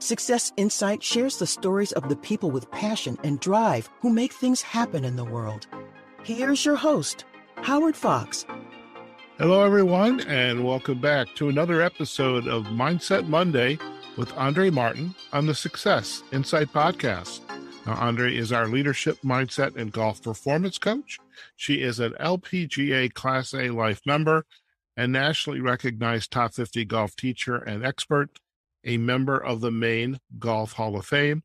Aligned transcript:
Success 0.00 0.52
Insight 0.56 1.02
shares 1.02 1.38
the 1.38 1.46
stories 1.46 1.90
of 1.92 2.08
the 2.08 2.14
people 2.14 2.52
with 2.52 2.70
passion 2.70 3.18
and 3.24 3.40
drive 3.40 3.90
who 4.00 4.10
make 4.10 4.32
things 4.32 4.62
happen 4.62 5.04
in 5.04 5.16
the 5.16 5.24
world. 5.24 5.66
Here's 6.22 6.64
your 6.64 6.76
host, 6.76 7.24
Howard 7.62 7.96
Fox. 7.96 8.46
Hello, 9.38 9.64
everyone, 9.64 10.20
and 10.20 10.64
welcome 10.64 11.00
back 11.00 11.26
to 11.34 11.48
another 11.48 11.82
episode 11.82 12.46
of 12.46 12.66
Mindset 12.66 13.26
Monday 13.26 13.76
with 14.16 14.28
Andrée 14.34 14.72
Martin 14.72 15.16
on 15.32 15.46
the 15.46 15.54
Success 15.54 16.22
Insight 16.30 16.68
podcast. 16.68 17.40
Now, 17.84 17.96
Andrée 17.96 18.36
is 18.36 18.52
our 18.52 18.68
leadership 18.68 19.18
mindset 19.24 19.74
and 19.74 19.90
golf 19.90 20.22
performance 20.22 20.78
coach. 20.78 21.18
She 21.56 21.82
is 21.82 21.98
an 21.98 22.12
LPGA 22.20 23.12
Class 23.14 23.52
A 23.52 23.70
life 23.70 24.02
member 24.06 24.46
and 24.96 25.10
nationally 25.10 25.60
recognized 25.60 26.30
top 26.30 26.54
50 26.54 26.84
golf 26.84 27.16
teacher 27.16 27.56
and 27.56 27.84
expert 27.84 28.38
a 28.84 28.96
member 28.96 29.36
of 29.36 29.60
the 29.60 29.70
Maine 29.70 30.18
Golf 30.38 30.72
Hall 30.72 30.96
of 30.96 31.06
Fame, 31.06 31.42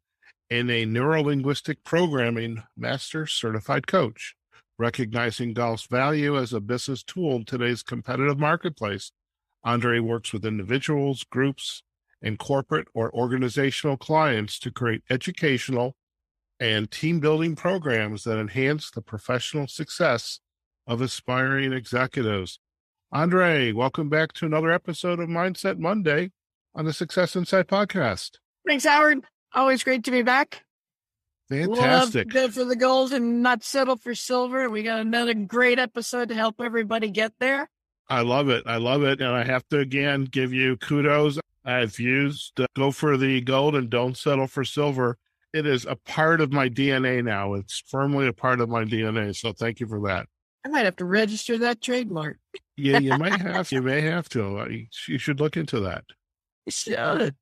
and 0.50 0.70
a 0.70 0.86
neurolinguistic 0.86 1.78
programming 1.84 2.64
master 2.78 3.26
certified 3.26 3.88
coach. 3.88 4.36
Recognizing 4.78 5.54
golf's 5.54 5.86
value 5.86 6.38
as 6.38 6.54
a 6.54 6.60
business 6.60 7.04
tool 7.04 7.36
in 7.38 7.46
today's 7.46 7.84
competitive 7.84 8.40
marketplace, 8.40 9.12
Andrée 9.66 10.02
works 10.02 10.34
with 10.34 10.46
individuals, 10.46 11.24
groups, 11.24 11.84
and 12.22 12.40
corporate 12.40 12.88
or 12.94 13.14
organizational 13.14 13.98
clients 13.98 14.60
to 14.60 14.72
create 14.72 15.04
educational 15.10 15.96
and 16.60 16.90
team 16.90 17.20
building 17.20 17.56
programs 17.56 18.24
that 18.24 18.40
enhance 18.40 18.90
the 18.90 19.02
professional 19.02 19.68
success 19.68 20.40
of 20.88 21.02
aspiring 21.02 21.74
executives. 21.74 22.60
Andrée, 23.14 23.74
welcome 23.74 24.10
back 24.10 24.34
to 24.34 24.46
another 24.46 24.72
episode 24.72 25.20
of 25.20 25.30
Mindset 25.30 25.78
Monday 25.78 26.32
on 26.76 26.86
the 26.86 26.94
Success 26.94 27.36
Insight 27.36 27.68
podcast. 27.68 28.38
Thanks, 28.68 28.86
Howard. 28.86 29.24
Always 29.54 29.84
great 29.84 30.04
to 30.06 30.12
be 30.12 30.22
back. 30.22 30.64
Fantastic. 31.50 32.34
Love 32.34 32.54
for 32.54 32.64
the 32.64 32.76
gold 32.76 33.14
and 33.14 33.44
not 33.44 33.64
settle 33.64 33.98
for 33.98 34.16
silver. 34.16 34.70
We 34.70 34.82
got 34.84 35.02
another 35.02 35.34
great 35.34 35.78
episode 35.78 36.30
to 36.30 36.36
help 36.36 36.56
everybody 36.60 37.10
get 37.10 37.34
there. 37.40 37.70
I 38.10 38.22
love 38.22 38.50
it. 38.50 38.64
I 38.66 38.78
love 38.78 39.04
it. 39.04 39.22
And 39.22 39.30
I 39.30 39.44
have 39.44 39.68
to 39.70 39.80
again 39.80 40.26
give 40.26 40.54
you 40.54 40.78
kudos. 40.78 41.40
I've 41.66 42.00
used 42.00 42.60
uh, 42.60 42.66
go 42.76 42.92
for 42.92 43.18
the 43.18 43.42
gold 43.42 43.76
and 43.76 43.90
don't 43.90 44.18
settle 44.18 44.48
for 44.48 44.64
silver. 44.64 45.18
It 45.54 45.68
is 45.68 45.86
a 45.86 45.96
part 45.96 46.42
of 46.42 46.52
my 46.52 46.68
DNA 46.68 47.24
now. 47.24 47.54
It's 47.54 47.84
firmly 47.88 48.28
a 48.28 48.34
part 48.34 48.60
of 48.60 48.70
my 48.70 48.84
DNA. 48.84 49.36
So 49.36 49.54
thank 49.54 49.80
you 49.80 49.88
for 49.88 50.02
that. 50.08 50.28
I 50.66 50.70
might 50.70 50.86
have 50.86 50.96
to 50.98 51.06
register 51.06 51.58
that 51.60 51.82
trademark. 51.82 52.38
yeah, 52.78 52.98
you 52.98 53.18
might 53.18 53.40
have. 53.42 53.72
You 53.72 53.82
may 53.82 54.02
have 54.02 54.28
to. 54.30 54.66
You 55.08 55.18
should 55.20 55.40
look 55.40 55.56
into 55.58 55.80
that 55.82 56.06
should. 56.70 57.36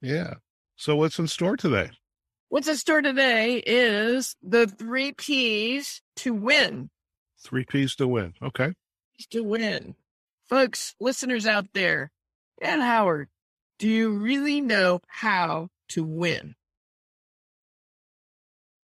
Yeah. 0.00 0.34
So 0.76 0.96
what's 0.96 1.18
in 1.18 1.26
store 1.26 1.56
today? 1.56 1.90
What's 2.48 2.68
in 2.68 2.76
store 2.76 3.02
today 3.02 3.62
is 3.66 4.36
the 4.42 4.66
three 4.66 5.12
P's 5.12 6.02
to 6.16 6.32
win. 6.32 6.90
Three 7.42 7.64
P's 7.64 7.94
to 7.96 8.08
win. 8.08 8.34
Okay. 8.42 8.72
To 9.30 9.42
win. 9.42 9.96
Folks, 10.48 10.94
listeners 11.00 11.46
out 11.46 11.66
there, 11.74 12.10
and 12.62 12.80
Howard, 12.80 13.28
do 13.78 13.88
you 13.88 14.10
really 14.10 14.60
know 14.60 15.00
how 15.08 15.68
to 15.90 16.04
win? 16.04 16.54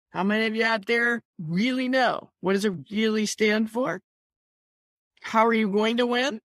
How 0.10 0.24
many 0.24 0.48
of 0.48 0.56
you 0.56 0.66
out 0.66 0.88
there 0.88 1.22
really 1.38 1.88
know? 1.88 2.32
What 2.42 2.54
does 2.54 2.66
it 2.66 2.74
really 2.92 3.26
stand 3.26 3.72
for? 3.72 4.02
How 5.22 5.46
are 5.46 5.54
you 5.54 5.70
going 5.70 5.98
to 5.98 6.08
win? 6.08 6.42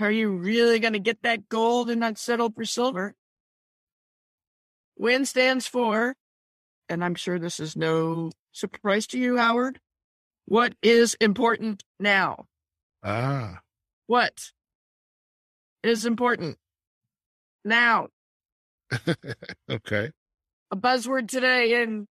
Are 0.00 0.10
you 0.10 0.30
really 0.30 0.78
going 0.78 0.94
to 0.94 0.98
get 0.98 1.22
that 1.22 1.48
gold 1.48 1.90
and 1.90 2.00
not 2.00 2.16
settle 2.16 2.50
for 2.50 2.64
silver? 2.64 3.14
WIN 4.96 5.26
stands 5.26 5.66
for, 5.66 6.14
and 6.88 7.04
I'm 7.04 7.14
sure 7.14 7.38
this 7.38 7.60
is 7.60 7.76
no 7.76 8.30
surprise 8.52 9.06
to 9.08 9.18
you, 9.18 9.36
Howard. 9.36 9.78
What 10.46 10.74
is 10.82 11.14
important 11.20 11.84
now? 11.98 12.46
Ah. 13.02 13.60
What 14.06 14.52
is 15.82 16.06
important 16.06 16.56
now? 17.64 18.08
okay. 19.70 20.10
A 20.70 20.76
buzzword 20.76 21.28
today 21.28 21.82
in 21.82 22.06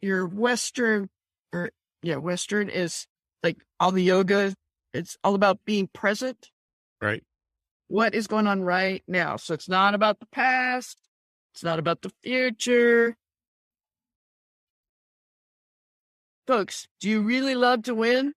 your 0.00 0.26
Western, 0.26 1.08
or 1.52 1.70
yeah, 2.02 2.16
Western 2.16 2.68
is 2.68 3.06
like 3.42 3.56
all 3.80 3.90
the 3.90 4.02
yoga. 4.02 4.54
It's 4.92 5.16
all 5.24 5.34
about 5.34 5.64
being 5.64 5.88
present 5.92 6.51
Right. 7.02 7.22
What 7.88 8.14
is 8.14 8.28
going 8.28 8.46
on 8.46 8.62
right 8.62 9.02
now? 9.08 9.36
So 9.36 9.52
it's 9.52 9.68
not 9.68 9.94
about 9.94 10.20
the 10.20 10.26
past. 10.26 10.96
It's 11.52 11.64
not 11.64 11.78
about 11.78 12.00
the 12.00 12.12
future. 12.22 13.16
Folks, 16.46 16.86
do 17.00 17.10
you 17.10 17.20
really 17.22 17.54
love 17.54 17.82
to 17.82 17.94
win? 17.94 18.32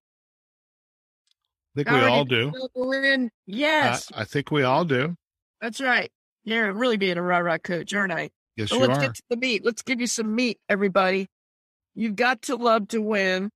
I 1.76 1.84
think 1.84 1.90
we 1.90 2.00
all 2.02 2.26
do. 2.26 2.52
Win? 2.76 3.30
Yes. 3.46 4.12
I, 4.14 4.22
I, 4.22 4.24
think 4.26 4.50
we 4.50 4.64
all 4.64 4.86
do. 4.86 5.16
That's 5.62 5.82
right. 5.82 6.12
You're 6.44 6.74
really 6.74 6.98
being 6.98 7.18
a 7.18 7.22
rah 7.22 7.40
rah 7.40 7.58
coach, 7.58 7.94
aren't 7.94 8.14
I? 8.14 8.30
Yes, 8.56 8.70
so 8.70 8.76
you 8.76 8.82
let's 8.82 8.98
are. 8.98 9.02
get 9.02 9.16
to 9.16 9.24
the 9.30 9.38
meat. 9.38 9.66
Let's 9.66 9.82
give 9.82 10.00
you 10.00 10.08
some 10.08 10.34
meat, 10.34 10.60
everybody. 10.70 11.28
You've 11.94 12.16
got 12.16 12.44
to 12.44 12.56
love 12.56 12.88
to 12.90 13.02
win. 13.02 13.52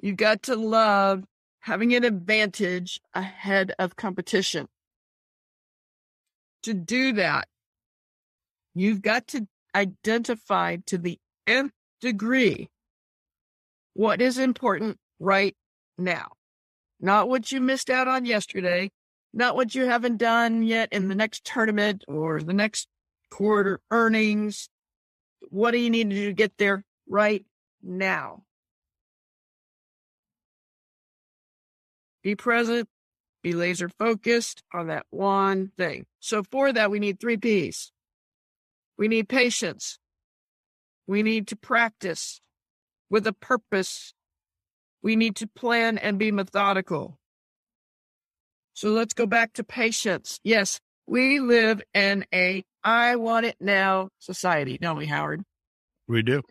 You've 0.00 0.16
got 0.16 0.42
to 0.44 0.56
love 0.56 1.24
having 1.64 1.94
an 1.94 2.04
advantage 2.04 3.00
ahead 3.14 3.72
of 3.78 3.96
competition. 3.96 4.68
To 6.64 6.74
do 6.74 7.14
that, 7.14 7.48
you've 8.74 9.00
got 9.00 9.28
to 9.28 9.48
identify 9.74 10.76
to 10.84 10.98
the 10.98 11.18
nth 11.46 11.72
degree 12.02 12.68
what 13.94 14.20
is 14.20 14.36
important 14.36 14.98
right 15.18 15.56
now. 15.96 16.32
Not 17.00 17.30
what 17.30 17.50
you 17.50 17.62
missed 17.62 17.88
out 17.88 18.08
on 18.08 18.26
yesterday, 18.26 18.90
not 19.32 19.56
what 19.56 19.74
you 19.74 19.86
haven't 19.86 20.18
done 20.18 20.62
yet 20.64 20.90
in 20.92 21.08
the 21.08 21.14
next 21.14 21.44
tournament 21.46 22.04
or 22.06 22.42
the 22.42 22.52
next 22.52 22.88
quarter 23.30 23.80
earnings. 23.90 24.68
What 25.48 25.70
do 25.70 25.78
you 25.78 25.88
need 25.88 26.10
to 26.10 26.16
do 26.16 26.26
to 26.26 26.34
get 26.34 26.52
there 26.58 26.84
right 27.08 27.42
now? 27.82 28.42
Be 32.24 32.34
present, 32.34 32.88
be 33.42 33.52
laser 33.52 33.88
focused 33.88 34.62
on 34.72 34.88
that 34.88 35.06
one 35.10 35.70
thing. 35.76 36.06
So 36.18 36.42
for 36.42 36.72
that, 36.72 36.90
we 36.90 36.98
need 36.98 37.20
three 37.20 37.36
P's. 37.36 37.92
We 38.98 39.06
need 39.06 39.28
patience. 39.28 39.98
We 41.06 41.22
need 41.22 41.46
to 41.48 41.56
practice 41.56 42.40
with 43.10 43.26
a 43.26 43.34
purpose. 43.34 44.14
We 45.02 45.16
need 45.16 45.36
to 45.36 45.46
plan 45.46 45.98
and 45.98 46.18
be 46.18 46.32
methodical. 46.32 47.18
So 48.72 48.90
let's 48.90 49.12
go 49.12 49.26
back 49.26 49.52
to 49.54 49.64
patience. 49.64 50.40
Yes, 50.42 50.80
we 51.06 51.40
live 51.40 51.82
in 51.92 52.24
a 52.34 52.64
I 52.82 53.16
want 53.16 53.46
it 53.46 53.56
now 53.60 54.08
society, 54.18 54.78
don't 54.78 54.96
we, 54.96 55.06
Howard? 55.06 55.42
We 56.06 56.22
do. 56.22 56.42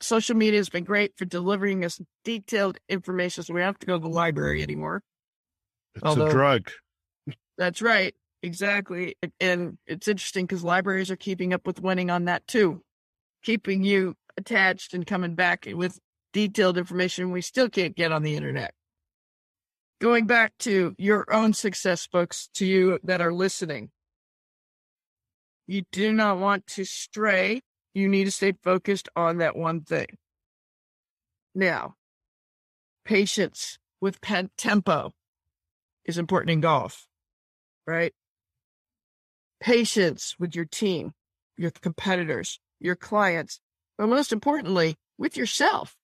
Social 0.00 0.36
media 0.36 0.58
has 0.58 0.68
been 0.68 0.84
great 0.84 1.12
for 1.16 1.24
delivering 1.24 1.84
us 1.84 2.00
detailed 2.24 2.78
information, 2.88 3.42
so 3.42 3.54
we 3.54 3.60
don't 3.60 3.66
have 3.66 3.78
to 3.78 3.86
go 3.86 3.98
to 3.98 4.02
the 4.02 4.08
library 4.08 4.62
anymore. 4.62 5.02
It's 5.94 6.04
Although, 6.04 6.26
a 6.26 6.30
drug. 6.30 6.70
That's 7.58 7.82
right. 7.82 8.14
Exactly. 8.42 9.16
And 9.38 9.76
it's 9.86 10.08
interesting 10.08 10.46
because 10.46 10.64
libraries 10.64 11.10
are 11.10 11.16
keeping 11.16 11.52
up 11.52 11.66
with 11.66 11.82
winning 11.82 12.10
on 12.10 12.24
that 12.24 12.46
too, 12.46 12.82
keeping 13.42 13.84
you 13.84 14.14
attached 14.36 14.94
and 14.94 15.06
coming 15.06 15.34
back 15.34 15.66
with 15.70 15.98
detailed 16.32 16.78
information 16.78 17.32
we 17.32 17.42
still 17.42 17.68
can't 17.68 17.96
get 17.96 18.12
on 18.12 18.22
the 18.22 18.36
internet. 18.36 18.72
Going 20.00 20.26
back 20.26 20.56
to 20.60 20.94
your 20.96 21.26
own 21.30 21.52
success, 21.52 22.06
books 22.06 22.48
to 22.54 22.64
you 22.64 22.98
that 23.04 23.20
are 23.20 23.32
listening, 23.32 23.90
you 25.66 25.82
do 25.92 26.12
not 26.12 26.38
want 26.38 26.66
to 26.68 26.84
stray. 26.84 27.60
You 27.92 28.08
need 28.08 28.24
to 28.24 28.30
stay 28.30 28.54
focused 28.62 29.08
on 29.14 29.38
that 29.38 29.56
one 29.56 29.82
thing. 29.82 30.06
Now, 31.54 31.96
patience 33.04 33.78
with 34.00 34.20
pen- 34.22 34.50
tempo 34.56 35.12
is 36.10 36.18
important 36.18 36.50
in 36.50 36.60
golf, 36.60 37.06
right? 37.86 38.12
Patience 39.60 40.36
with 40.38 40.54
your 40.54 40.66
team, 40.66 41.12
your 41.56 41.70
competitors, 41.70 42.60
your 42.78 42.96
clients, 42.96 43.60
but 43.96 44.08
most 44.08 44.32
importantly, 44.32 44.96
with 45.18 45.36
yourself. 45.36 45.96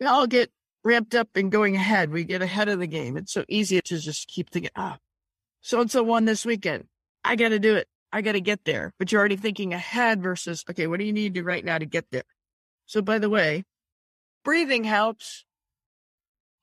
We 0.00 0.06
all 0.06 0.26
get 0.26 0.50
ramped 0.82 1.14
up 1.14 1.28
and 1.34 1.50
going 1.50 1.76
ahead. 1.76 2.10
We 2.10 2.24
get 2.24 2.42
ahead 2.42 2.68
of 2.68 2.78
the 2.78 2.86
game. 2.86 3.16
It's 3.16 3.32
so 3.32 3.44
easy 3.48 3.80
to 3.80 3.98
just 3.98 4.28
keep 4.28 4.50
thinking, 4.50 4.70
ah, 4.76 4.98
so 5.60 5.80
and 5.80 5.90
so 5.90 6.02
won 6.02 6.24
this 6.24 6.44
weekend. 6.44 6.84
I 7.24 7.36
got 7.36 7.50
to 7.50 7.58
do 7.58 7.76
it. 7.76 7.88
I 8.12 8.20
got 8.20 8.32
to 8.32 8.40
get 8.40 8.64
there. 8.64 8.92
But 8.98 9.10
you're 9.10 9.18
already 9.18 9.36
thinking 9.36 9.72
ahead 9.72 10.22
versus, 10.22 10.64
okay, 10.70 10.86
what 10.86 11.00
do 11.00 11.06
you 11.06 11.12
need 11.12 11.34
to 11.34 11.40
do 11.40 11.44
right 11.44 11.64
now 11.64 11.78
to 11.78 11.86
get 11.86 12.10
there? 12.10 12.24
So, 12.86 13.00
by 13.02 13.18
the 13.18 13.30
way, 13.30 13.64
breathing 14.44 14.84
helps. 14.84 15.44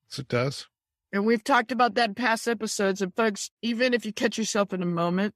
Yes, 0.10 0.20
it 0.20 0.28
does. 0.28 0.68
And 1.14 1.26
we've 1.26 1.44
talked 1.44 1.72
about 1.72 1.96
that 1.96 2.10
in 2.10 2.16
past 2.16 2.48
episodes. 2.48 3.02
And 3.02 3.16
folks, 3.16 3.52
even 3.62 3.94
if 3.94 4.06
you 4.06 4.14
catch 4.14 4.38
yourself 4.38 4.74
in 4.74 4.82
a 4.82 4.86
moment 4.86 5.34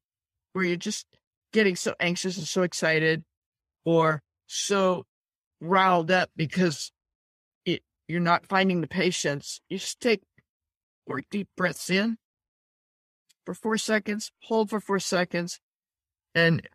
where 0.53 0.63
you're 0.63 0.77
just 0.77 1.05
getting 1.51 1.75
so 1.75 1.93
anxious 1.99 2.37
and 2.37 2.47
so 2.47 2.63
excited 2.63 3.23
or 3.83 4.21
so 4.47 5.05
riled 5.59 6.11
up 6.11 6.29
because 6.35 6.91
it, 7.65 7.83
you're 8.07 8.19
not 8.19 8.45
finding 8.45 8.81
the 8.81 8.87
patience, 8.87 9.59
you 9.69 9.77
just 9.77 9.99
take 9.99 10.21
four 11.05 11.21
deep 11.29 11.49
breaths 11.57 11.89
in 11.89 12.17
for 13.45 13.53
four 13.53 13.77
seconds, 13.77 14.31
hold 14.43 14.69
for 14.69 14.79
four 14.79 14.99
seconds, 14.99 15.59
and 16.33 16.67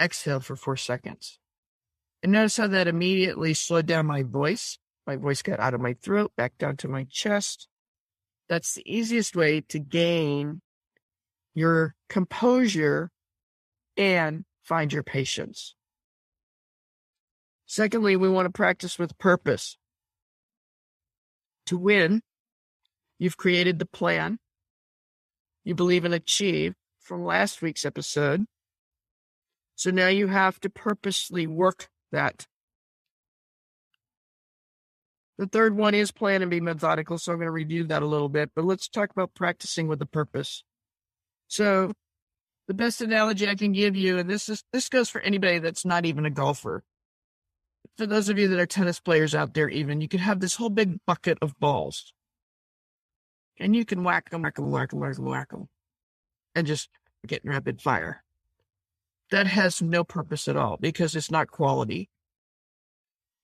exhale 0.00 0.40
for 0.40 0.56
four 0.56 0.76
seconds. 0.76 1.38
And 2.22 2.32
notice 2.32 2.56
how 2.56 2.66
that 2.66 2.88
immediately 2.88 3.54
slowed 3.54 3.86
down 3.86 4.06
my 4.06 4.22
voice. 4.22 4.78
My 5.06 5.16
voice 5.16 5.42
got 5.42 5.60
out 5.60 5.74
of 5.74 5.80
my 5.80 5.94
throat, 5.94 6.32
back 6.36 6.58
down 6.58 6.76
to 6.78 6.88
my 6.88 7.06
chest. 7.08 7.68
That's 8.48 8.74
the 8.74 8.92
easiest 8.92 9.36
way 9.36 9.60
to 9.62 9.78
gain 9.78 10.62
your 11.54 11.94
composure 12.08 13.10
and 13.96 14.44
find 14.62 14.92
your 14.92 15.02
patience. 15.02 15.74
Secondly, 17.66 18.16
we 18.16 18.28
want 18.28 18.46
to 18.46 18.52
practice 18.52 18.98
with 18.98 19.18
purpose. 19.18 19.76
To 21.66 21.76
win, 21.76 22.22
you've 23.18 23.36
created 23.36 23.78
the 23.78 23.86
plan 23.86 24.38
you 25.68 25.74
believe 25.74 26.06
and 26.06 26.14
achieve 26.14 26.74
from 26.98 27.26
last 27.26 27.60
week's 27.60 27.84
episode. 27.84 28.46
So 29.76 29.90
now 29.90 30.08
you 30.08 30.28
have 30.28 30.58
to 30.60 30.70
purposely 30.70 31.46
work 31.46 31.90
that. 32.10 32.46
The 35.38 35.46
third 35.46 35.76
one 35.76 35.94
is 35.94 36.10
plan 36.10 36.42
and 36.42 36.50
be 36.50 36.60
methodical. 36.60 37.16
So 37.18 37.32
I'm 37.32 37.38
going 37.38 37.46
to 37.46 37.52
review 37.52 37.84
that 37.84 38.02
a 38.02 38.06
little 38.06 38.28
bit, 38.28 38.50
but 38.54 38.64
let's 38.64 38.88
talk 38.88 39.10
about 39.10 39.34
practicing 39.34 39.88
with 39.88 40.02
a 40.02 40.06
purpose. 40.06 40.64
So 41.46 41.92
the 42.66 42.74
best 42.74 43.00
analogy 43.00 43.48
I 43.48 43.54
can 43.54 43.72
give 43.72 43.96
you, 43.96 44.18
and 44.18 44.28
this 44.28 44.48
is, 44.48 44.64
this 44.72 44.88
goes 44.88 45.08
for 45.08 45.20
anybody 45.20 45.58
that's 45.58 45.84
not 45.84 46.04
even 46.04 46.26
a 46.26 46.30
golfer. 46.30 46.82
For 47.96 48.06
those 48.06 48.28
of 48.28 48.38
you 48.38 48.48
that 48.48 48.58
are 48.58 48.66
tennis 48.66 49.00
players 49.00 49.34
out 49.34 49.54
there, 49.54 49.68
even 49.68 50.00
you 50.00 50.08
could 50.08 50.20
have 50.20 50.40
this 50.40 50.56
whole 50.56 50.70
big 50.70 50.98
bucket 51.06 51.38
of 51.40 51.58
balls 51.58 52.12
and 53.58 53.74
you 53.74 53.84
can 53.84 54.04
whack 54.04 54.30
them, 54.30 54.42
whack 54.42 54.56
them, 54.56 54.70
whack 54.70 54.90
them, 54.90 55.00
whack 55.00 55.16
them, 55.16 55.24
whack 55.24 55.50
them, 55.50 55.68
and 56.54 56.66
just 56.66 56.90
get 57.26 57.44
in 57.44 57.50
rapid 57.50 57.80
fire 57.80 58.22
that 59.30 59.46
has 59.46 59.82
no 59.82 60.04
purpose 60.04 60.48
at 60.48 60.56
all 60.56 60.76
because 60.80 61.14
it's 61.14 61.30
not 61.30 61.50
quality. 61.50 62.08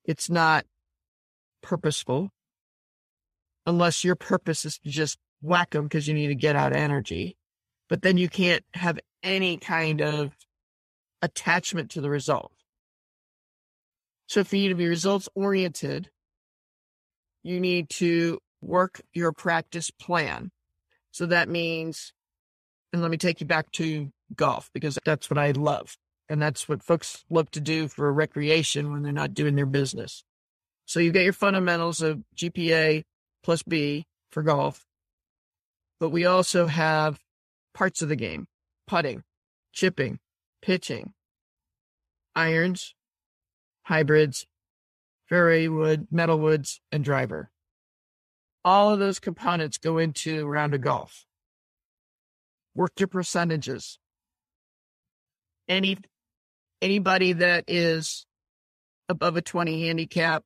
It's 0.04 0.30
not 0.30 0.64
purposeful 1.64 2.30
unless 3.66 4.04
your 4.04 4.14
purpose 4.14 4.66
is 4.66 4.78
to 4.78 4.90
just 4.90 5.18
whack 5.40 5.70
them 5.70 5.84
because 5.84 6.06
you 6.06 6.14
need 6.14 6.28
to 6.28 6.34
get 6.34 6.54
out 6.54 6.76
energy. 6.76 7.36
But 7.88 8.02
then 8.02 8.18
you 8.18 8.28
can't 8.28 8.62
have 8.74 8.98
any 9.22 9.56
kind 9.56 10.02
of 10.02 10.36
attachment 11.22 11.90
to 11.92 12.02
the 12.02 12.10
result. 12.10 12.52
So 14.26 14.44
for 14.44 14.56
you 14.56 14.68
to 14.68 14.74
be 14.74 14.86
results 14.86 15.28
oriented, 15.34 16.10
you 17.42 17.60
need 17.60 17.88
to 17.90 18.38
work 18.60 19.00
your 19.12 19.32
practice 19.32 19.90
plan. 19.90 20.50
So 21.10 21.26
that 21.26 21.48
means, 21.48 22.12
and 22.92 23.00
let 23.00 23.10
me 23.10 23.16
take 23.16 23.40
you 23.40 23.46
back 23.46 23.70
to 23.72 24.10
golf 24.34 24.70
because 24.74 24.98
that's 25.04 25.30
what 25.30 25.38
I 25.38 25.52
love. 25.52 25.96
And 26.28 26.40
that's 26.40 26.68
what 26.68 26.82
folks 26.82 27.24
love 27.28 27.50
to 27.52 27.60
do 27.60 27.88
for 27.88 28.10
recreation 28.12 28.92
when 28.92 29.02
they're 29.02 29.12
not 29.12 29.34
doing 29.34 29.56
their 29.56 29.66
business. 29.66 30.24
So 30.86 31.00
you 31.00 31.12
get 31.12 31.24
your 31.24 31.32
fundamentals 31.32 32.02
of 32.02 32.22
GPA 32.36 33.04
plus 33.42 33.62
B 33.62 34.06
for 34.30 34.42
golf, 34.42 34.86
but 35.98 36.10
we 36.10 36.26
also 36.26 36.66
have 36.66 37.20
parts 37.72 38.02
of 38.02 38.08
the 38.08 38.16
game, 38.16 38.46
putting, 38.86 39.22
chipping, 39.72 40.18
pitching, 40.62 41.12
irons, 42.34 42.94
hybrids, 43.82 44.46
fairway 45.28 45.68
wood, 45.68 46.08
metal 46.10 46.38
woods, 46.38 46.80
and 46.92 47.04
driver. 47.04 47.50
All 48.64 48.92
of 48.92 48.98
those 48.98 49.18
components 49.18 49.78
go 49.78 49.98
into 49.98 50.46
round 50.46 50.74
of 50.74 50.80
golf. 50.80 51.26
Work 52.74 52.92
your 52.98 53.08
percentages 53.08 53.98
any 55.68 55.98
anybody 56.82 57.34
that 57.34 57.64
is 57.68 58.26
above 59.08 59.36
a 59.36 59.42
20 59.42 59.86
handicap, 59.86 60.44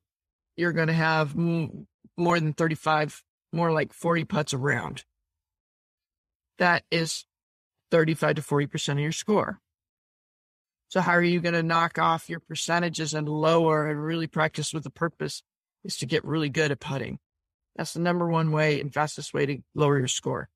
you're 0.59 0.73
going 0.73 0.89
to 0.89 0.93
have 0.93 1.37
more 1.37 2.41
than 2.41 2.53
35, 2.53 3.23
more 3.53 3.73
like 3.73 3.93
40 3.93 4.25
putts 4.25 4.53
around. 4.53 5.05
That 6.59 6.83
is 6.91 7.25
35 7.93 8.37
to 8.37 8.43
40% 8.43 8.93
of 8.93 8.99
your 8.99 9.13
score. 9.13 9.61
So 10.89 11.01
how 11.01 11.13
are 11.13 11.23
you 11.23 11.41
going 11.41 11.55
to 11.55 11.63
knock 11.63 11.99
off 11.99 12.29
your 12.29 12.41
percentages 12.41 13.15
and 13.15 13.29
lower 13.29 13.89
and 13.89 14.03
really 14.03 14.27
practice 14.27 14.75
with 14.75 14.83
the 14.83 14.91
purpose 14.91 15.43
is 15.85 15.97
to 15.99 16.07
get 16.07 16.25
really 16.25 16.49
good 16.49 16.73
at 16.73 16.81
putting. 16.81 17.21
That's 17.77 17.93
the 17.93 18.01
number 18.01 18.29
one 18.29 18.51
way 18.51 18.81
and 18.81 18.93
fastest 18.93 19.33
way 19.33 19.47
to 19.47 19.59
lower 19.77 19.99
your 19.99 20.09
score. 20.09 20.49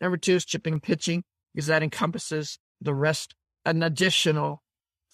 Number 0.00 0.16
two 0.16 0.36
is 0.36 0.46
chipping 0.46 0.72
and 0.72 0.82
pitching 0.82 1.24
because 1.52 1.66
that 1.66 1.82
encompasses 1.82 2.58
the 2.80 2.94
rest 2.94 3.34
an 3.66 3.82
additional 3.82 4.62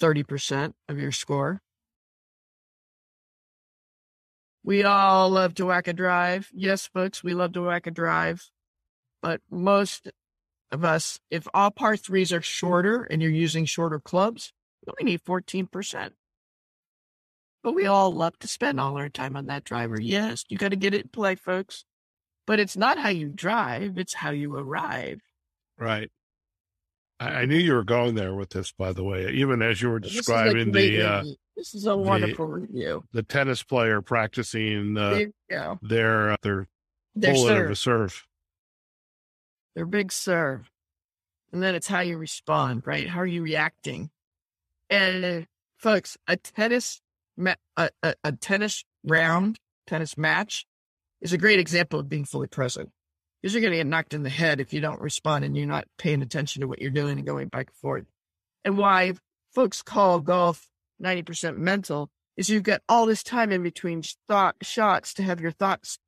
30% 0.01 0.75
of 0.89 0.99
your 0.99 1.13
score. 1.13 1.61
We 4.63 4.85
all 4.85 5.31
love 5.31 5.55
to 5.55 5.67
whack 5.67 5.89
a 5.89 5.93
drive. 5.93 6.49
Yes, 6.53 6.87
folks, 6.87 7.25
we 7.25 7.35
love 7.35 7.53
to 7.55 7.63
whack 7.63 7.87
a 7.87 7.91
drive. 7.91 8.51
But 9.23 9.41
most 9.51 10.11
of 10.71 10.85
us, 10.85 11.19
if 11.31 11.47
all 11.55 11.71
par 11.71 11.97
threes 11.97 12.33
are 12.33 12.43
shorter 12.43 13.05
and 13.05 13.23
you're 13.23 13.31
using 13.31 13.65
shorter 13.65 13.99
clubs, 13.99 14.53
you 14.87 14.93
only 14.93 15.13
need 15.13 15.25
14%. 15.25 16.11
But 17.63 17.75
we 17.75 17.87
all 17.87 18.13
love 18.13 18.39
to 18.39 18.49
spend 18.49 18.81
all 18.81 18.97
our 18.97 19.09
time 19.09 19.37
on 19.37 19.47
that 19.47 19.65
driver. 19.65 20.01
Yes, 20.01 20.45
you 20.49 20.57
got 20.57 20.71
to 20.71 20.77
get 20.77 20.95
it 20.95 21.03
in 21.03 21.09
play, 21.09 21.35
folks. 21.35 21.85
But 22.47 22.59
it's 22.59 22.77
not 22.77 22.99
how 22.99 23.11
you 23.11 23.29
drive, 23.29 23.99
it's 23.99 24.15
how 24.15 24.31
you 24.31 24.57
arrive. 24.57 25.21
Right. 25.79 26.11
I, 27.21 27.43
I, 27.43 27.45
knew 27.45 27.57
you 27.57 27.75
were 27.75 27.85
going 27.85 28.15
there 28.15 28.35
with 28.35 28.51
this, 28.51 28.73
by 28.73 28.93
the 28.93 29.05
way. 29.05 29.31
Even 29.31 29.63
as 29.63 29.81
you 29.81 29.91
were 29.91 30.01
describing 30.01 30.73
the, 30.73 31.03
uh, 31.03 31.25
this 31.55 31.75
is 31.75 31.87
a 31.87 31.97
wonderful 31.97 32.47
the, 32.47 32.53
review. 32.53 33.05
The 33.13 33.23
tennis 33.23 33.63
player 33.63 34.01
practicing 34.01 34.97
uh, 34.97 35.25
their 35.83 36.33
uh, 36.33 36.37
their 36.43 36.67
their 37.15 37.35
serve. 37.37 37.79
serve, 37.79 38.27
their 39.75 39.87
big 39.87 40.11
serve, 40.11 40.71
and 41.53 41.63
then 41.63 41.75
it's 41.75 41.89
how 41.89 42.01
you 42.01 42.17
respond, 42.17 42.83
right? 42.87 43.09
How 43.09 43.21
are 43.21 43.27
you 43.27 43.43
reacting? 43.43 44.11
And 44.89 45.25
uh, 45.25 45.41
folks, 45.77 46.17
a 46.27 46.37
tennis 46.37 47.03
ma- 47.37 47.55
a, 47.77 47.91
a, 48.03 48.15
a 48.25 48.33
tennis 48.33 48.85
round, 49.05 49.59
tennis 49.87 50.17
match, 50.17 50.67
is 51.21 51.33
a 51.33 51.39
great 51.39 51.61
example 51.61 52.01
of 52.01 52.09
being 52.09 52.25
fully 52.25 52.49
present 52.49 52.91
because 53.41 53.55
you're 53.55 53.63
going 53.63 53.73
to 53.73 53.79
get 53.79 53.87
knocked 53.87 54.15
in 54.15 54.23
the 54.23 54.31
head 54.31 54.61
if 54.61 54.73
you 54.73 54.81
don't 54.81 55.01
respond 55.01 55.45
and 55.45 55.57
you're 55.57 55.67
not 55.67 55.87
paying 55.99 56.23
attention 56.23 56.61
to 56.61 56.69
what 56.69 56.81
you're 56.81 56.91
doing 56.91 57.19
and 57.19 57.27
going 57.27 57.49
back 57.49 57.69
and 57.69 57.77
forth. 57.77 58.05
And 58.65 58.77
why 58.77 59.15
folks 59.55 59.83
call 59.83 60.21
golf 60.21 60.69
90% 61.03 61.57
mental 61.57 62.11
is 62.37 62.49
you've 62.49 62.63
got 62.63 62.83
all 62.89 63.07
this 63.07 63.23
time 63.23 63.51
in 63.51 63.63
between 63.63 64.03
thought 64.29 64.57
shots 64.63 65.15
to 65.15 65.23
have 65.23 65.41
your 65.41 65.51
thoughts 65.51 65.99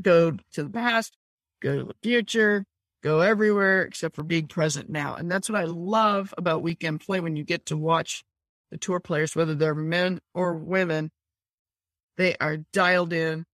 go 0.00 0.32
to 0.52 0.62
the 0.62 0.70
past, 0.70 1.16
go 1.60 1.78
to 1.78 1.84
the 1.84 1.94
future, 2.02 2.64
go 3.02 3.20
everywhere 3.20 3.82
except 3.82 4.16
for 4.16 4.22
being 4.22 4.46
present 4.46 4.88
now. 4.88 5.14
And 5.14 5.30
that's 5.30 5.48
what 5.48 5.60
I 5.60 5.64
love 5.64 6.34
about 6.38 6.62
weekend 6.62 7.00
play 7.00 7.20
when 7.20 7.36
you 7.36 7.44
get 7.44 7.66
to 7.66 7.76
watch 7.76 8.24
the 8.70 8.78
tour 8.78 9.00
players, 9.00 9.36
whether 9.36 9.54
they're 9.54 9.74
men 9.74 10.20
or 10.34 10.54
women, 10.54 11.10
they 12.16 12.36
are 12.40 12.58
dialed 12.72 13.12
in 13.12 13.44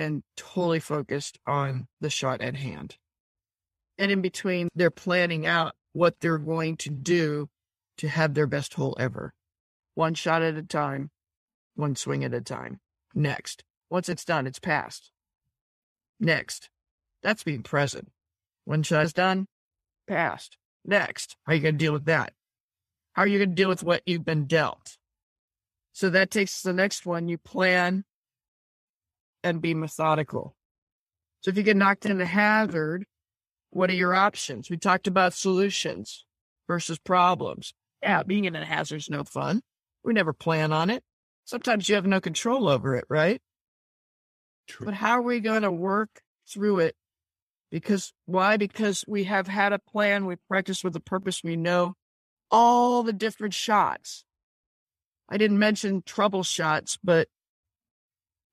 and 0.00 0.22
totally 0.36 0.80
focused 0.80 1.38
on 1.46 1.86
the 2.00 2.10
shot 2.10 2.40
at 2.40 2.56
hand. 2.56 2.96
And 3.98 4.10
in 4.10 4.22
between, 4.22 4.68
they're 4.74 4.90
planning 4.90 5.46
out 5.46 5.74
what 5.92 6.20
they're 6.20 6.38
going 6.38 6.76
to 6.78 6.90
do 6.90 7.48
to 7.98 8.08
have 8.08 8.32
their 8.32 8.46
best 8.46 8.74
hole 8.74 8.96
ever. 8.98 9.34
One 9.94 10.14
shot 10.14 10.42
at 10.42 10.56
a 10.56 10.62
time, 10.62 11.10
one 11.74 11.96
swing 11.96 12.24
at 12.24 12.32
a 12.32 12.40
time. 12.40 12.80
Next. 13.14 13.62
Once 13.90 14.08
it's 14.08 14.24
done, 14.24 14.46
it's 14.46 14.58
passed. 14.58 15.10
Next. 16.18 16.70
That's 17.22 17.44
being 17.44 17.62
present. 17.62 18.08
One 18.64 18.82
shot 18.82 19.04
is 19.04 19.12
done, 19.12 19.46
passed. 20.08 20.56
Next. 20.84 21.36
How 21.44 21.52
are 21.52 21.56
you 21.56 21.60
going 21.60 21.74
to 21.74 21.84
deal 21.84 21.92
with 21.92 22.06
that? 22.06 22.32
How 23.12 23.22
are 23.22 23.26
you 23.26 23.38
going 23.38 23.50
to 23.50 23.54
deal 23.54 23.68
with 23.68 23.82
what 23.82 24.02
you've 24.06 24.24
been 24.24 24.46
dealt? 24.46 24.96
So 25.92 26.08
that 26.08 26.30
takes 26.30 26.62
the 26.62 26.72
next 26.72 27.04
one. 27.04 27.28
You 27.28 27.36
plan 27.36 28.04
and 29.42 29.60
be 29.60 29.74
methodical. 29.74 30.54
So 31.40 31.50
if 31.50 31.56
you 31.56 31.62
get 31.62 31.76
knocked 31.76 32.06
into 32.06 32.26
hazard, 32.26 33.06
what 33.70 33.90
are 33.90 33.94
your 33.94 34.14
options? 34.14 34.68
We 34.68 34.76
talked 34.76 35.06
about 35.06 35.32
solutions 35.32 36.24
versus 36.66 36.98
problems. 36.98 37.72
Yeah, 38.02 38.22
being 38.22 38.44
in 38.44 38.56
a 38.56 38.64
hazard 38.64 38.96
is 38.96 39.10
no 39.10 39.24
fun. 39.24 39.62
We 40.04 40.12
never 40.12 40.32
plan 40.32 40.72
on 40.72 40.90
it. 40.90 41.02
Sometimes 41.44 41.88
you 41.88 41.94
have 41.94 42.06
no 42.06 42.20
control 42.20 42.68
over 42.68 42.94
it, 42.96 43.04
right? 43.08 43.40
True. 44.66 44.86
But 44.86 44.94
how 44.94 45.12
are 45.18 45.22
we 45.22 45.40
going 45.40 45.62
to 45.62 45.72
work 45.72 46.20
through 46.48 46.80
it? 46.80 46.96
Because 47.70 48.12
why? 48.26 48.56
Because 48.56 49.04
we 49.06 49.24
have 49.24 49.46
had 49.46 49.72
a 49.72 49.78
plan. 49.78 50.26
We 50.26 50.36
practice 50.48 50.82
with 50.82 50.94
a 50.96 51.00
purpose. 51.00 51.42
We 51.42 51.56
know 51.56 51.94
all 52.50 53.02
the 53.02 53.12
different 53.12 53.54
shots. 53.54 54.24
I 55.28 55.36
didn't 55.36 55.58
mention 55.58 56.02
trouble 56.02 56.42
shots, 56.42 56.98
but 57.02 57.28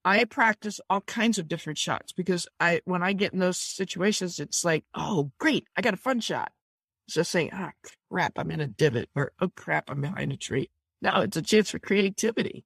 I 0.08 0.24
practice 0.24 0.80
all 0.88 1.02
kinds 1.02 1.38
of 1.38 1.48
different 1.48 1.78
shots 1.78 2.12
because 2.12 2.48
I, 2.58 2.80
when 2.86 3.02
I 3.02 3.12
get 3.12 3.34
in 3.34 3.40
those 3.40 3.58
situations, 3.58 4.40
it's 4.40 4.64
like, 4.64 4.86
oh, 4.94 5.32
great, 5.38 5.66
I 5.76 5.82
got 5.82 5.92
a 5.92 5.98
fun 5.98 6.20
shot. 6.20 6.50
It's 7.06 7.14
just 7.14 7.30
saying, 7.30 7.50
ah, 7.52 7.72
crap, 8.10 8.38
I'm 8.38 8.50
in 8.50 8.62
a 8.62 8.66
divot, 8.66 9.10
or 9.14 9.32
oh, 9.38 9.50
crap, 9.54 9.90
I'm 9.90 10.00
behind 10.00 10.32
a 10.32 10.38
tree. 10.38 10.70
Now 11.02 11.20
it's 11.20 11.36
a 11.36 11.42
chance 11.42 11.70
for 11.70 11.78
creativity. 11.78 12.64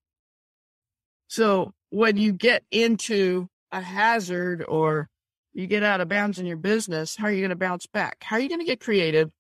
So 1.26 1.72
when 1.90 2.16
you 2.16 2.32
get 2.32 2.62
into 2.70 3.49
a 3.72 3.80
hazard 3.80 4.64
or 4.68 5.08
you 5.52 5.66
get 5.66 5.82
out 5.82 6.00
of 6.00 6.08
bounds 6.08 6.38
in 6.38 6.46
your 6.46 6.56
business, 6.56 7.16
how 7.16 7.26
are 7.26 7.32
you 7.32 7.40
going 7.40 7.50
to 7.50 7.56
bounce 7.56 7.88
back? 7.88 8.18
How 8.22 8.37
are 8.37 8.40
you 8.40 8.49
going 8.49 8.61
to 8.61 8.66
get 8.66 8.78
creative? 8.78 9.30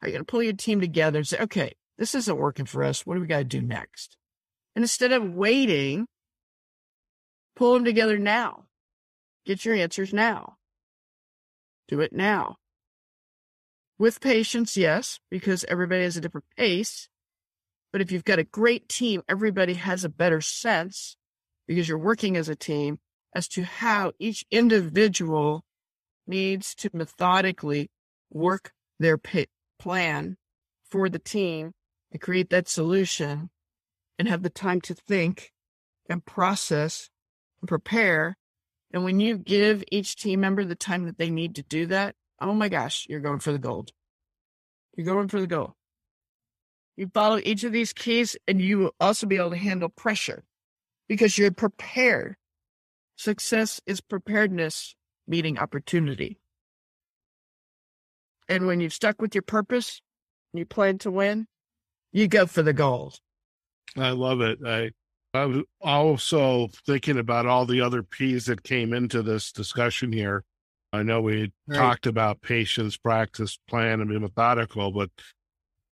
How 0.00 0.06
are 0.06 0.08
you 0.08 0.14
going 0.14 0.24
to 0.24 0.30
pull 0.30 0.42
your 0.42 0.54
team 0.54 0.80
together 0.80 1.18
and 1.18 1.28
say, 1.28 1.40
okay, 1.40 1.74
this 1.98 2.14
isn't 2.14 2.38
working 2.38 2.64
for 2.64 2.82
us. 2.82 3.04
What 3.04 3.16
do 3.16 3.20
we 3.20 3.26
got 3.26 3.38
to 3.38 3.44
do 3.44 3.60
next? 3.60 4.16
And 4.74 4.82
instead 4.82 5.12
of 5.12 5.34
waiting, 5.34 6.06
pull 7.56 7.74
them 7.74 7.84
together 7.84 8.18
now. 8.18 8.64
Get 9.46 9.64
your 9.64 9.74
answers 9.74 10.12
now. 10.12 10.56
Do 11.88 12.00
it 12.00 12.12
now. 12.12 12.56
With 13.98 14.20
patience, 14.20 14.76
yes, 14.76 15.20
because 15.30 15.64
everybody 15.68 16.02
has 16.02 16.16
a 16.16 16.20
different 16.20 16.46
pace. 16.56 17.08
But 17.92 18.00
if 18.00 18.10
you've 18.10 18.24
got 18.24 18.38
a 18.38 18.44
great 18.44 18.88
team, 18.88 19.22
everybody 19.28 19.74
has 19.74 20.04
a 20.04 20.08
better 20.08 20.40
sense 20.40 21.16
because 21.68 21.88
you're 21.88 21.98
working 21.98 22.36
as 22.36 22.48
a 22.48 22.56
team 22.56 22.98
as 23.34 23.46
to 23.48 23.64
how 23.64 24.12
each 24.18 24.44
individual 24.50 25.64
needs 26.26 26.74
to 26.76 26.90
methodically 26.92 27.90
work 28.30 28.72
their 28.98 29.18
plan 29.78 30.36
for 30.90 31.08
the 31.08 31.18
team 31.18 31.72
and 32.10 32.20
create 32.20 32.50
that 32.50 32.68
solution 32.68 33.50
and 34.18 34.28
have 34.28 34.42
the 34.42 34.50
time 34.50 34.80
to 34.80 34.94
think 34.94 35.52
and 36.08 36.24
process 36.24 37.10
prepare. 37.64 38.36
And 38.92 39.04
when 39.04 39.20
you 39.20 39.38
give 39.38 39.84
each 39.90 40.16
team 40.16 40.40
member 40.40 40.64
the 40.64 40.74
time 40.74 41.06
that 41.06 41.18
they 41.18 41.30
need 41.30 41.56
to 41.56 41.62
do 41.62 41.86
that, 41.86 42.14
oh 42.40 42.54
my 42.54 42.68
gosh, 42.68 43.06
you're 43.08 43.20
going 43.20 43.40
for 43.40 43.52
the 43.52 43.58
gold. 43.58 43.90
You're 44.96 45.06
going 45.06 45.28
for 45.28 45.40
the 45.40 45.46
gold. 45.46 45.72
You 46.96 47.10
follow 47.12 47.40
each 47.42 47.64
of 47.64 47.72
these 47.72 47.92
keys 47.92 48.36
and 48.46 48.60
you 48.60 48.78
will 48.78 48.94
also 49.00 49.26
be 49.26 49.36
able 49.36 49.50
to 49.50 49.56
handle 49.56 49.88
pressure 49.88 50.44
because 51.08 51.36
you're 51.36 51.50
prepared. 51.50 52.36
Success 53.16 53.80
is 53.86 54.00
preparedness 54.00 54.94
meeting 55.26 55.58
opportunity. 55.58 56.38
And 58.48 58.66
when 58.66 58.80
you've 58.80 58.92
stuck 58.92 59.20
with 59.20 59.34
your 59.34 59.42
purpose, 59.42 60.00
and 60.52 60.60
you 60.60 60.66
plan 60.66 60.98
to 60.98 61.10
win, 61.10 61.48
you 62.12 62.28
go 62.28 62.46
for 62.46 62.62
the 62.62 62.72
gold. 62.72 63.18
I 63.96 64.10
love 64.10 64.40
it. 64.40 64.58
I 64.64 64.90
I 65.34 65.46
was 65.46 65.64
also 65.80 66.68
thinking 66.86 67.18
about 67.18 67.44
all 67.44 67.66
the 67.66 67.80
other 67.80 68.04
P's 68.04 68.46
that 68.46 68.62
came 68.62 68.92
into 68.92 69.20
this 69.20 69.50
discussion 69.50 70.12
here. 70.12 70.44
I 70.92 71.02
know 71.02 71.20
we 71.20 71.52
right. 71.66 71.76
talked 71.76 72.06
about 72.06 72.40
patience, 72.40 72.96
practice, 72.96 73.58
plan, 73.68 74.00
and 74.00 74.08
be 74.08 74.16
methodical, 74.16 74.92
but 74.92 75.10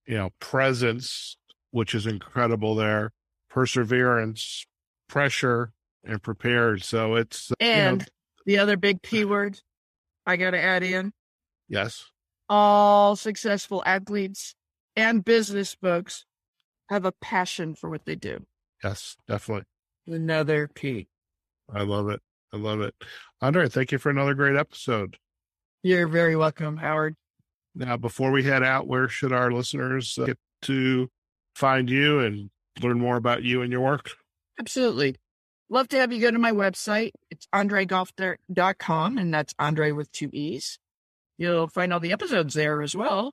you 0.06 0.14
know, 0.14 0.28
presence, 0.40 1.38
which 1.70 1.94
is 1.94 2.06
incredible 2.06 2.74
there, 2.74 3.12
perseverance, 3.48 4.66
pressure, 5.08 5.72
and 6.04 6.22
prepared. 6.22 6.84
So 6.84 7.14
it's 7.14 7.50
and 7.58 8.02
you 8.02 8.06
know, 8.06 8.06
the 8.44 8.58
other 8.58 8.76
big 8.76 9.00
P 9.00 9.24
word 9.24 9.58
I 10.26 10.36
got 10.36 10.50
to 10.50 10.60
add 10.60 10.82
in. 10.82 11.12
Yes. 11.66 12.04
All 12.50 13.16
successful 13.16 13.82
athletes 13.86 14.54
and 14.96 15.24
business 15.24 15.74
folks 15.80 16.26
have 16.90 17.06
a 17.06 17.12
passion 17.12 17.74
for 17.74 17.88
what 17.88 18.04
they 18.04 18.16
do. 18.16 18.44
Yes, 18.82 19.16
definitely. 19.28 19.64
Another 20.06 20.68
P. 20.68 21.08
I 21.72 21.82
love 21.82 22.08
it. 22.08 22.20
I 22.52 22.56
love 22.56 22.80
it. 22.80 22.94
Andrée, 23.42 23.70
thank 23.70 23.92
you 23.92 23.98
for 23.98 24.10
another 24.10 24.34
great 24.34 24.56
episode. 24.56 25.16
You're 25.82 26.08
very 26.08 26.36
welcome, 26.36 26.78
Howard. 26.78 27.16
Now, 27.74 27.96
before 27.96 28.30
we 28.32 28.42
head 28.42 28.62
out, 28.62 28.86
where 28.86 29.08
should 29.08 29.32
our 29.32 29.52
listeners 29.52 30.18
uh, 30.18 30.26
get 30.26 30.38
to 30.62 31.08
find 31.54 31.88
you 31.88 32.20
and 32.20 32.50
learn 32.82 32.98
more 32.98 33.16
about 33.16 33.42
you 33.42 33.62
and 33.62 33.70
your 33.70 33.80
work? 33.80 34.10
Absolutely. 34.58 35.16
Love 35.68 35.88
to 35.88 35.96
have 35.98 36.12
you 36.12 36.20
go 36.20 36.30
to 36.30 36.38
my 36.38 36.50
website. 36.50 37.12
It's 37.30 37.46
andreegolf.com, 37.54 39.18
and 39.18 39.32
that's 39.32 39.54
Andrée 39.54 39.94
with 39.94 40.10
two 40.10 40.28
E's. 40.32 40.78
You'll 41.38 41.68
find 41.68 41.92
all 41.92 42.00
the 42.00 42.12
episodes 42.12 42.54
there 42.54 42.82
as 42.82 42.96
well. 42.96 43.32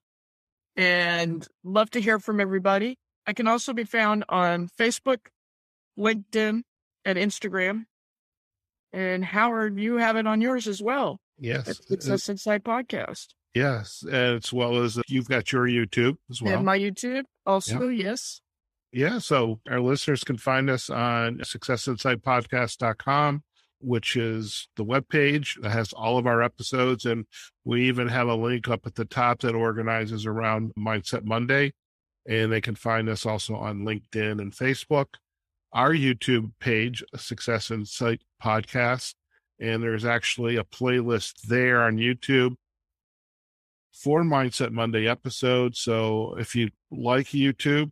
And 0.76 1.46
love 1.64 1.90
to 1.92 2.02
hear 2.02 2.20
from 2.20 2.40
everybody. 2.40 2.98
I 3.26 3.34
can 3.34 3.48
also 3.48 3.74
be 3.74 3.84
found 3.84 4.24
on 4.30 4.70
Facebook, 4.80 5.18
LinkedIn, 5.98 6.62
and 7.06 7.18
Instagram. 7.18 7.86
And 8.94 9.24
Howard, 9.24 9.80
you 9.80 9.98
have 9.98 10.16
it 10.16 10.28
on 10.28 10.42
yours 10.42 10.68
as 10.68 10.82
well. 10.82 11.20
Yes. 11.40 11.80
Success 11.88 12.30
Insight 12.30 12.64
Podcast. 12.64 13.28
Yes. 13.54 14.04
As 14.12 14.52
well 14.54 14.84
as 14.84 15.00
you've 15.08 15.28
got 15.28 15.52
your 15.52 15.68
YouTube 15.68 16.16
as 16.30 16.42
well. 16.42 16.56
And 16.56 16.66
my 16.66 16.80
YouTube 16.80 17.24
also, 17.46 17.90
yes. 17.90 18.42
Yeah. 18.92 19.20
So 19.20 19.60
our 19.70 19.82
listeners 19.82 20.24
can 20.24 20.38
find 20.38 20.70
us 20.70 20.90
on 20.90 21.40
successinsightpodcast.com, 21.40 23.44
which 23.80 24.16
is 24.16 24.70
the 24.76 24.86
webpage 24.86 25.62
that 25.62 25.72
has 25.72 25.94
all 25.94 26.18
of 26.18 26.26
our 26.26 26.42
episodes. 26.42 27.06
And 27.06 27.26
we 27.66 27.88
even 27.88 28.08
have 28.08 28.28
a 28.28 28.36
link 28.36 28.68
up 28.68 28.86
at 28.86 28.96
the 28.96 29.06
top 29.06 29.42
that 29.42 29.56
organizes 29.56 30.26
around 30.26 30.74
Mindset 30.78 31.24
Monday. 31.24 31.74
And 32.28 32.52
they 32.52 32.62
can 32.62 32.76
find 32.76 33.10
us 33.10 33.26
also 33.26 33.56
on 33.56 33.84
LinkedIn 33.84 34.42
and 34.42 34.54
Facebook. 34.54 35.08
Our 35.74 35.92
YouTube 35.92 36.52
page, 36.60 37.04
Success 37.16 37.72
Insight 37.72 38.22
Podcast. 38.44 39.14
And 39.60 39.82
there's 39.82 40.06
actually 40.06 40.58
a 40.58 40.64
playlist 40.64 41.42
there 41.48 41.82
on 41.82 41.98
YouTube 41.98 42.56
for 43.92 44.24
Mindset 44.24 44.72
Monday 44.72 45.08
episodes. 45.08 45.80
So 45.80 46.36
if 46.38 46.56
you 46.56 46.70
like 46.92 47.28
YouTube, 47.28 47.92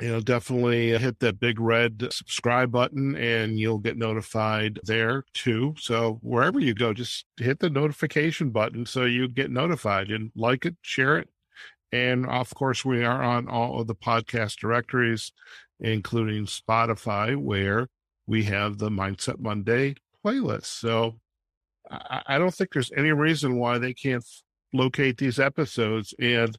you 0.00 0.08
know, 0.08 0.20
definitely 0.20 0.98
hit 0.98 1.20
that 1.20 1.38
big 1.38 1.60
red 1.60 2.08
subscribe 2.10 2.72
button 2.72 3.14
and 3.16 3.58
you'll 3.58 3.78
get 3.78 3.96
notified 3.96 4.80
there 4.84 5.24
too. 5.34 5.74
So 5.78 6.18
wherever 6.20 6.58
you 6.58 6.74
go, 6.74 6.92
just 6.92 7.26
hit 7.38 7.60
the 7.60 7.70
notification 7.70 8.50
button 8.50 8.86
so 8.86 9.04
you 9.04 9.28
get 9.28 9.50
notified 9.50 10.10
and 10.10 10.32
like 10.34 10.66
it, 10.66 10.76
share 10.82 11.18
it. 11.18 11.28
And 11.94 12.26
of 12.26 12.52
course, 12.56 12.84
we 12.84 13.04
are 13.04 13.22
on 13.22 13.48
all 13.48 13.80
of 13.80 13.86
the 13.86 13.94
podcast 13.94 14.56
directories, 14.56 15.30
including 15.78 16.46
Spotify, 16.46 17.36
where 17.36 17.86
we 18.26 18.42
have 18.44 18.78
the 18.78 18.90
Mindset 18.90 19.38
Monday 19.38 19.94
playlist. 20.26 20.64
So 20.64 21.20
I, 21.88 22.22
I 22.26 22.38
don't 22.38 22.52
think 22.52 22.72
there's 22.72 22.90
any 22.96 23.12
reason 23.12 23.58
why 23.58 23.78
they 23.78 23.94
can't 23.94 24.24
locate 24.72 25.18
these 25.18 25.38
episodes. 25.38 26.12
And 26.18 26.58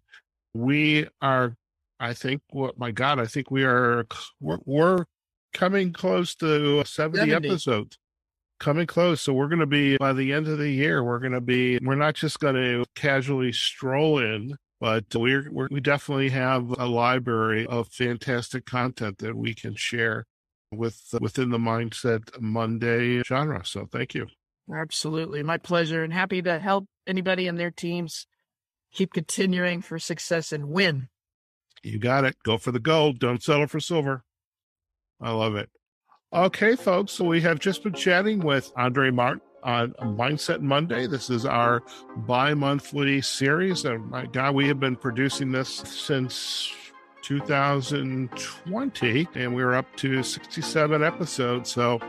we 0.53 1.07
are 1.21 1.57
I 1.99 2.13
think 2.13 2.41
what 2.51 2.79
my 2.79 2.91
God, 2.91 3.19
I 3.19 3.25
think 3.25 3.51
we 3.51 3.65
are 3.65 4.07
we're, 4.39 4.59
we're 4.63 5.05
coming 5.53 5.91
close 5.91 6.33
to 6.35 6.85
70, 6.85 7.29
70, 7.29 7.33
episodes. 7.33 7.97
Coming 8.61 8.87
close. 8.87 9.21
So 9.21 9.33
we're 9.33 9.49
going 9.49 9.59
to 9.59 9.65
be 9.65 9.97
by 9.97 10.13
the 10.13 10.31
end 10.31 10.47
of 10.47 10.59
the 10.59 10.69
year, 10.69 11.03
we're 11.03 11.19
going 11.19 11.33
to 11.33 11.41
be 11.41 11.77
we're 11.81 11.95
not 11.95 12.15
just 12.15 12.39
going 12.39 12.55
to 12.55 12.85
casually 12.95 13.51
stroll 13.51 14.19
in, 14.19 14.55
but 14.85 15.15
we're, 15.15 15.49
we're 15.51 15.67
we 15.71 15.79
definitely 15.79 16.29
have 16.29 16.69
a 16.77 16.85
library 16.85 17.65
of 17.65 17.87
fantastic 17.87 18.67
content 18.67 19.17
that 19.17 19.35
we 19.35 19.55
can 19.55 19.73
share 19.73 20.27
with 20.71 21.15
within 21.19 21.49
the 21.49 21.57
mindset 21.57 22.39
Monday 22.39 23.23
genre. 23.23 23.65
So 23.65 23.87
thank 23.91 24.13
you. 24.13 24.27
Absolutely. 24.71 25.41
My 25.41 25.57
pleasure 25.57 26.03
and 26.03 26.13
happy 26.13 26.39
to 26.43 26.59
help 26.59 26.85
anybody 27.07 27.47
and 27.47 27.59
their 27.59 27.71
teams 27.71 28.27
keep 28.93 29.11
continuing 29.11 29.81
for 29.81 29.97
success 29.97 30.51
and 30.51 30.67
win. 30.67 31.09
You 31.81 31.97
got 31.97 32.23
it. 32.23 32.35
Go 32.43 32.59
for 32.59 32.71
the 32.71 32.79
gold. 32.79 33.17
Don't 33.17 33.41
settle 33.41 33.65
for 33.65 33.79
silver. 33.79 34.23
I 35.19 35.31
love 35.31 35.55
it. 35.55 35.71
Okay, 36.31 36.75
folks. 36.75 37.13
So 37.13 37.25
we 37.25 37.41
have 37.41 37.57
just 37.57 37.81
been 37.81 37.93
chatting 37.93 38.37
with 38.37 38.71
Andrée 38.75 39.11
Martin 39.11 39.41
on 39.65 39.91
Mindset 40.17 40.61
Monday. 40.61 41.07
This 41.07 41.29
is 41.29 41.45
our 41.45 41.83
bi 42.15 42.53
monthly 42.53 43.21
series. 43.21 43.83
And 43.83 44.09
my 44.09 44.27
God, 44.27 44.55
we 44.55 44.67
have 44.67 44.79
been 44.79 44.95
producing 44.95 45.51
this 45.51 45.67
since 45.69 46.71
2020, 47.23 49.27
and 49.33 49.55
we're 49.55 49.73
up 49.73 49.87
to 49.97 50.23
67 50.23 51.03
episodes. 51.03 51.71
So, 51.71 51.99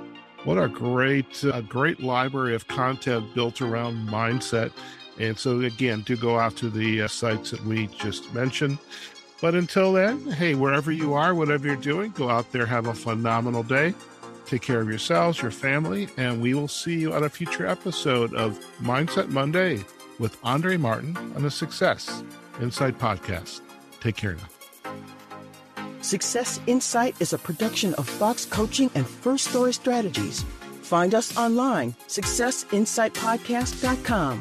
what 0.44 0.58
a 0.58 0.68
great, 0.68 1.42
a 1.42 1.62
great 1.62 2.00
library 2.00 2.54
of 2.54 2.68
content 2.68 3.34
built 3.34 3.62
around 3.62 4.06
mindset. 4.06 4.70
And 5.18 5.36
so, 5.36 5.58
again, 5.60 6.02
do 6.02 6.16
go 6.16 6.38
out 6.38 6.54
to 6.56 6.68
the 6.68 7.02
uh, 7.02 7.08
sites 7.08 7.50
that 7.50 7.64
we 7.64 7.88
just 7.88 8.32
mentioned. 8.34 8.78
But 9.40 9.54
until 9.54 9.92
then, 9.92 10.30
hey, 10.32 10.54
wherever 10.54 10.92
you 10.92 11.14
are, 11.14 11.34
whatever 11.34 11.66
you're 11.66 11.76
doing, 11.76 12.12
go 12.12 12.30
out 12.30 12.52
there, 12.52 12.66
have 12.66 12.86
a 12.86 12.94
phenomenal 12.94 13.62
day. 13.62 13.94
Take 14.46 14.62
care 14.62 14.80
of 14.80 14.88
yourselves, 14.88 15.42
your 15.42 15.50
family, 15.50 16.08
and 16.16 16.40
we 16.40 16.54
will 16.54 16.68
see 16.68 16.98
you 16.98 17.12
on 17.12 17.24
a 17.24 17.28
future 17.28 17.66
episode 17.66 18.32
of 18.32 18.58
Mindset 18.80 19.28
Monday 19.28 19.84
with 20.18 20.40
Andrée 20.42 20.78
Martin 20.78 21.16
on 21.34 21.42
the 21.42 21.50
Success 21.50 22.22
Insight 22.60 22.96
Podcast. 22.98 23.60
Take 24.00 24.14
care 24.16 24.36
now. 24.36 24.48
Success 26.00 26.60
Insight 26.68 27.20
is 27.20 27.32
a 27.32 27.38
production 27.38 27.92
of 27.94 28.08
Fox 28.08 28.44
Coaching 28.44 28.88
and 28.94 29.04
First 29.06 29.48
Story 29.48 29.72
Strategies. 29.72 30.44
Find 30.82 31.16
us 31.16 31.36
online, 31.36 31.96
successinsightpodcast.com. 32.06 34.40